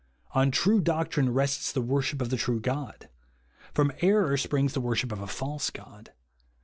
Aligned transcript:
On 0.31 0.49
true 0.49 0.81
doctrine 0.81 1.31
rests 1.31 1.71
the 1.71 1.79
worship 1.79 2.23
of 2.23 2.31
the 2.31 2.35
true 2.35 2.59
God. 2.59 3.07
From 3.75 3.91
error 4.01 4.35
springs 4.35 4.73
the 4.73 4.81
worship 4.81 5.11
of 5.11 5.21
a 5.21 5.27
false 5.27 5.69
God. 5.69 6.11